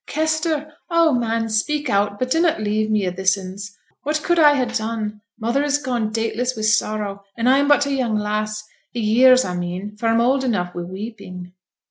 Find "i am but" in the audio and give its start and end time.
7.47-7.85